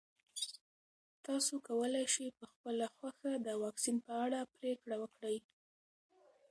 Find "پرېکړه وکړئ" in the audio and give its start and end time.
4.55-5.37